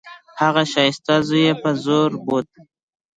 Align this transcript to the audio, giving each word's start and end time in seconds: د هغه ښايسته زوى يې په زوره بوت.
د 0.03 0.03
هغه 0.41 0.63
ښايسته 0.71 1.15
زوى 1.27 1.41
يې 1.47 1.53
په 1.61 1.69
زوره 1.83 2.17
بوت. 2.25 2.49